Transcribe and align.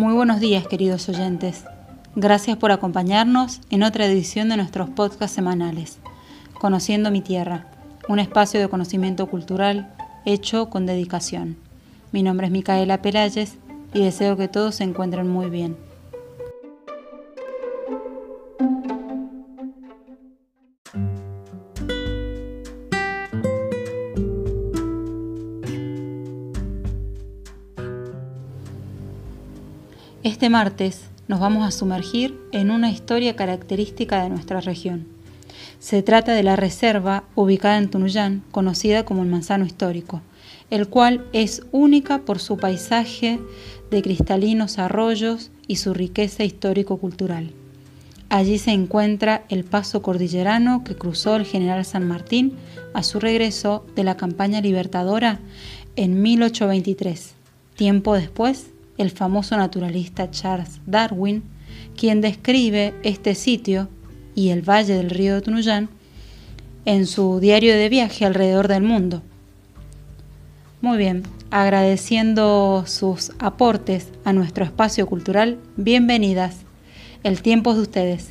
Muy 0.00 0.14
buenos 0.14 0.40
días, 0.40 0.66
queridos 0.66 1.10
oyentes. 1.10 1.64
Gracias 2.16 2.56
por 2.56 2.72
acompañarnos 2.72 3.60
en 3.68 3.82
otra 3.82 4.06
edición 4.06 4.48
de 4.48 4.56
nuestros 4.56 4.88
podcasts 4.88 5.34
semanales, 5.34 5.98
Conociendo 6.54 7.10
mi 7.10 7.20
Tierra, 7.20 7.66
un 8.08 8.18
espacio 8.18 8.58
de 8.60 8.68
conocimiento 8.68 9.26
cultural 9.26 9.92
hecho 10.24 10.70
con 10.70 10.86
dedicación. 10.86 11.58
Mi 12.12 12.22
nombre 12.22 12.46
es 12.46 12.50
Micaela 12.50 13.02
Pelayes 13.02 13.58
y 13.92 14.02
deseo 14.02 14.38
que 14.38 14.48
todos 14.48 14.76
se 14.76 14.84
encuentren 14.84 15.28
muy 15.28 15.50
bien. 15.50 15.76
Este 30.22 30.50
martes 30.50 31.04
nos 31.28 31.40
vamos 31.40 31.66
a 31.66 31.70
sumergir 31.70 32.38
en 32.52 32.70
una 32.70 32.90
historia 32.90 33.36
característica 33.36 34.22
de 34.22 34.28
nuestra 34.28 34.60
región. 34.60 35.06
Se 35.78 36.02
trata 36.02 36.34
de 36.34 36.42
la 36.42 36.56
reserva 36.56 37.24
ubicada 37.34 37.78
en 37.78 37.88
Tunuyán, 37.88 38.42
conocida 38.50 39.06
como 39.06 39.22
el 39.22 39.30
Manzano 39.30 39.64
Histórico, 39.64 40.20
el 40.68 40.88
cual 40.88 41.24
es 41.32 41.62
única 41.72 42.18
por 42.18 42.38
su 42.38 42.58
paisaje 42.58 43.40
de 43.90 44.02
cristalinos 44.02 44.78
arroyos 44.78 45.52
y 45.66 45.76
su 45.76 45.94
riqueza 45.94 46.44
histórico-cultural. 46.44 47.54
Allí 48.28 48.58
se 48.58 48.72
encuentra 48.72 49.44
el 49.48 49.64
paso 49.64 50.02
cordillerano 50.02 50.84
que 50.84 50.96
cruzó 50.96 51.36
el 51.36 51.46
general 51.46 51.86
San 51.86 52.06
Martín 52.06 52.56
a 52.92 53.02
su 53.04 53.20
regreso 53.20 53.86
de 53.96 54.04
la 54.04 54.18
campaña 54.18 54.60
libertadora 54.60 55.40
en 55.96 56.20
1823. 56.20 57.32
Tiempo 57.74 58.14
después, 58.14 58.66
el 59.00 59.10
famoso 59.10 59.56
naturalista 59.56 60.30
Charles 60.30 60.80
Darwin, 60.86 61.42
quien 61.96 62.20
describe 62.20 62.94
este 63.02 63.34
sitio 63.34 63.88
y 64.34 64.50
el 64.50 64.62
valle 64.62 64.94
del 64.94 65.08
río 65.08 65.40
Tunuyán 65.40 65.88
en 66.84 67.06
su 67.06 67.40
diario 67.40 67.74
de 67.74 67.88
viaje 67.88 68.26
alrededor 68.26 68.68
del 68.68 68.82
mundo. 68.82 69.22
Muy 70.82 70.98
bien, 70.98 71.22
agradeciendo 71.50 72.84
sus 72.86 73.32
aportes 73.38 74.08
a 74.24 74.34
nuestro 74.34 74.64
espacio 74.64 75.06
cultural, 75.06 75.58
bienvenidas. 75.76 76.56
El 77.22 77.40
tiempo 77.40 77.70
es 77.70 77.76
de 77.76 77.82
ustedes. 77.82 78.30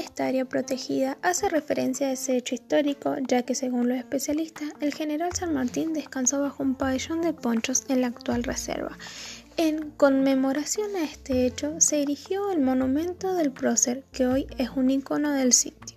Esta 0.00 0.26
área 0.26 0.44
protegida 0.44 1.18
hace 1.22 1.48
referencia 1.48 2.08
a 2.08 2.12
ese 2.12 2.36
hecho 2.36 2.54
histórico, 2.54 3.14
ya 3.28 3.42
que 3.42 3.54
según 3.54 3.88
los 3.88 3.98
especialistas, 3.98 4.70
el 4.80 4.94
general 4.94 5.32
San 5.32 5.54
Martín 5.54 5.92
descansó 5.92 6.40
bajo 6.40 6.62
un 6.62 6.74
pabellón 6.74 7.20
de 7.20 7.32
ponchos 7.32 7.84
en 7.88 8.00
la 8.00 8.08
actual 8.08 8.42
reserva. 8.42 8.96
En 9.56 9.90
conmemoración 9.90 10.96
a 10.96 11.04
este 11.04 11.46
hecho, 11.46 11.80
se 11.80 12.02
erigió 12.02 12.50
el 12.50 12.60
monumento 12.60 13.34
del 13.34 13.52
prócer, 13.52 14.04
que 14.10 14.26
hoy 14.26 14.46
es 14.58 14.70
un 14.70 14.90
icono 14.90 15.30
del 15.32 15.52
sitio. 15.52 15.96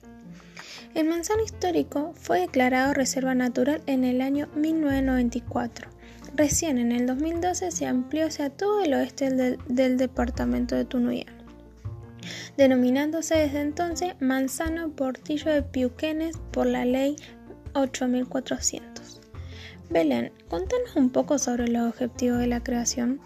El 0.94 1.08
manzano 1.08 1.44
histórico 1.44 2.14
fue 2.16 2.42
declarado 2.42 2.94
reserva 2.94 3.34
natural 3.34 3.82
en 3.88 4.04
el 4.04 4.22
año 4.22 4.48
1994. 4.56 5.90
Recién 6.36 6.78
en 6.78 6.92
el 6.92 7.08
2012 7.08 7.72
se 7.72 7.86
amplió 7.86 8.28
hacia 8.28 8.50
todo 8.50 8.84
el 8.84 8.94
oeste 8.94 9.30
del, 9.30 9.58
del 9.68 9.98
departamento 9.98 10.76
de 10.76 10.86
Tunuyán 10.86 11.43
denominándose 12.58 13.36
desde 13.36 13.62
entonces 13.62 14.14
Manzano 14.20 14.90
Portillo 14.90 15.52
de 15.52 15.64
Piuquenes 15.64 16.38
por 16.52 16.68
la 16.68 16.86
ley 16.86 17.16
8400. 17.74 19.22
Belén, 19.90 20.32
contanos 20.50 20.96
un 20.96 21.10
poco 21.10 21.38
sobre 21.38 21.68
los 21.68 21.90
objetivos 21.90 22.40
de 22.40 22.48
la 22.48 22.64
creación. 22.64 23.20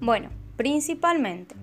Bueno, 0.00 0.30
principalmente 0.56 1.56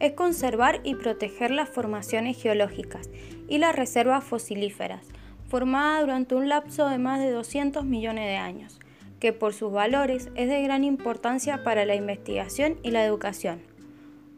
es 0.00 0.12
conservar 0.12 0.80
y 0.84 0.94
proteger 0.94 1.50
las 1.50 1.68
formaciones 1.68 2.40
geológicas 2.40 3.08
y 3.48 3.58
las 3.58 3.74
reservas 3.74 4.24
fosilíferas, 4.24 5.06
formada 5.48 6.00
durante 6.00 6.34
un 6.34 6.48
lapso 6.48 6.88
de 6.88 6.98
más 6.98 7.20
de 7.20 7.30
200 7.30 7.84
millones 7.84 8.26
de 8.26 8.36
años, 8.36 8.78
que 9.20 9.32
por 9.32 9.54
sus 9.54 9.72
valores 9.72 10.28
es 10.34 10.48
de 10.48 10.62
gran 10.62 10.84
importancia 10.84 11.62
para 11.62 11.86
la 11.86 11.94
investigación 11.94 12.76
y 12.82 12.90
la 12.90 13.04
educación. 13.04 13.62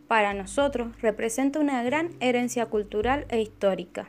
Para 0.06 0.32
nosotros 0.32 0.88
representa 1.00 1.60
una 1.60 1.82
gran 1.82 2.10
herencia 2.20 2.66
cultural 2.66 3.26
e 3.28 3.40
histórica. 3.40 4.08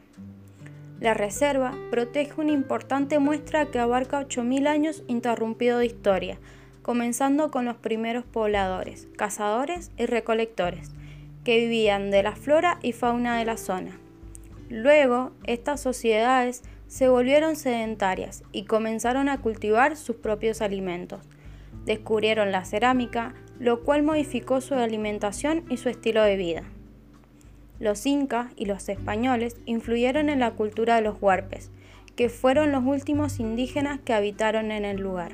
La 1.00 1.14
reserva 1.14 1.74
protege 1.92 2.40
una 2.40 2.52
importante 2.52 3.20
muestra 3.20 3.66
que 3.66 3.80
abarca 3.80 4.22
8.000 4.22 4.68
años 4.68 5.04
interrumpido 5.08 5.80
de 5.80 5.86
historia, 5.86 6.38
comenzando 6.82 7.52
con 7.52 7.66
los 7.66 7.78
primeros 7.78 8.26
pobladores, 8.26 9.08
cazadores 9.18 9.92
y 9.98 10.06
recolectores, 10.06 10.92
que 11.50 11.58
vivían 11.58 12.12
de 12.12 12.22
la 12.22 12.36
flora 12.36 12.78
y 12.84 12.92
fauna 12.92 13.40
de 13.40 13.44
la 13.44 13.58
zona. 13.58 13.98
Luego, 14.70 15.32
estas 15.46 15.82
sociedades 15.82 16.62
se 16.86 17.10
volvieron 17.10 17.56
sedentarias 17.56 18.44
y 18.52 18.66
comenzaron 18.66 19.30
a 19.30 19.42
cultivar 19.42 19.98
sus 19.98 20.18
propios 20.18 20.62
alimentos. 20.62 21.22
Descubrieron 21.86 22.52
la 22.52 22.66
cerámica, 22.66 23.34
lo 23.60 23.84
cual 23.84 24.04
modificó 24.04 24.62
su 24.62 24.76
alimentación 24.76 25.66
y 25.72 25.78
su 25.78 25.90
estilo 25.90 26.22
de 26.22 26.36
vida. 26.36 26.66
Los 27.80 28.06
incas 28.06 28.52
y 28.56 28.66
los 28.66 28.88
españoles 28.88 29.58
influyeron 29.66 30.30
en 30.30 30.42
la 30.42 30.52
cultura 30.52 30.98
de 30.98 31.02
los 31.02 31.20
huarpes, 31.20 31.72
que 32.16 32.30
fueron 32.30 32.72
los 32.72 32.84
últimos 32.84 33.40
indígenas 33.40 34.00
que 34.02 34.14
habitaron 34.14 34.70
en 34.70 34.86
el 34.86 34.98
lugar. 34.98 35.32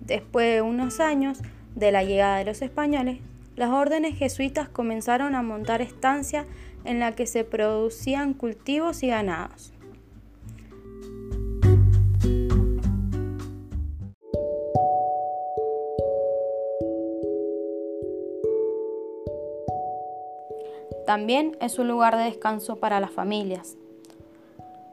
Después 0.00 0.54
de 0.54 0.62
unos 0.62 1.00
años 1.00 1.40
de 1.74 1.92
la 1.92 2.02
llegada 2.02 2.38
de 2.38 2.46
los 2.46 2.62
españoles, 2.62 3.18
las 3.56 3.70
órdenes 3.70 4.16
jesuitas 4.16 4.68
comenzaron 4.68 5.34
a 5.34 5.42
montar 5.42 5.80
estancias 5.80 6.46
en 6.84 7.00
la 7.00 7.12
que 7.12 7.26
se 7.26 7.42
producían 7.42 8.34
cultivos 8.34 9.02
y 9.02 9.08
ganados. 9.08 9.72
También 21.06 21.56
es 21.60 21.78
un 21.78 21.88
lugar 21.88 22.16
de 22.16 22.24
descanso 22.24 22.76
para 22.76 23.00
las 23.00 23.12
familias. 23.12 23.76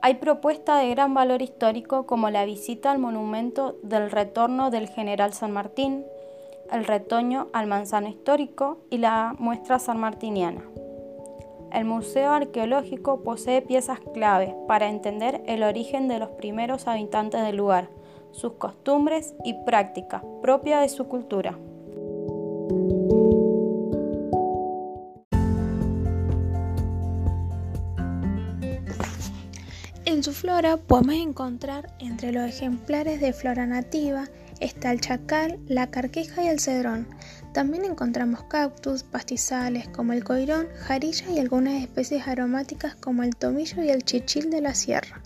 Hay 0.01 0.15
propuestas 0.15 0.81
de 0.81 0.89
gran 0.89 1.13
valor 1.13 1.41
histórico 1.41 2.05
como 2.05 2.29
la 2.29 2.45
visita 2.45 2.91
al 2.91 2.99
monumento 2.99 3.77
del 3.83 4.11
retorno 4.11 4.69
del 4.69 4.87
general 4.89 5.33
San 5.33 5.51
Martín, 5.51 6.05
el 6.73 6.85
retoño 6.85 7.49
al 7.53 7.67
manzano 7.67 8.07
histórico 8.07 8.79
y 8.89 8.97
la 8.97 9.35
muestra 9.37 9.77
sanmartiniana. 9.77 10.61
El 11.71 11.85
Museo 11.85 12.31
Arqueológico 12.31 13.21
posee 13.23 13.61
piezas 13.61 13.99
clave 14.13 14.55
para 14.67 14.89
entender 14.89 15.43
el 15.45 15.63
origen 15.63 16.07
de 16.07 16.19
los 16.19 16.29
primeros 16.29 16.87
habitantes 16.87 17.43
del 17.43 17.57
lugar, 17.57 17.89
sus 18.31 18.53
costumbres 18.53 19.35
y 19.45 19.53
prácticas 19.65 20.23
propias 20.41 20.81
de 20.81 20.89
su 20.89 21.07
cultura. 21.07 21.57
En 30.05 30.21
su 30.21 30.33
flora 30.33 30.77
podemos 30.77 31.15
encontrar 31.15 31.91
entre 31.99 32.31
los 32.31 32.43
ejemplares 32.43 33.19
de 33.19 33.33
flora 33.33 33.65
nativa 33.65 34.25
está 34.59 34.91
el 34.91 35.01
chacal, 35.01 35.59
la 35.67 35.87
carqueja 35.87 36.43
y 36.43 36.47
el 36.47 36.59
cedrón, 36.59 37.07
también 37.53 37.85
encontramos 37.85 38.43
cactus, 38.45 39.03
pastizales 39.03 39.87
como 39.89 40.13
el 40.13 40.23
coirón, 40.23 40.67
jarilla 40.79 41.29
y 41.29 41.37
algunas 41.37 41.83
especies 41.83 42.27
aromáticas 42.27 42.95
como 42.95 43.21
el 43.21 43.35
tomillo 43.35 43.83
y 43.83 43.89
el 43.89 44.03
chichil 44.03 44.49
de 44.49 44.61
la 44.61 44.73
sierra. 44.73 45.21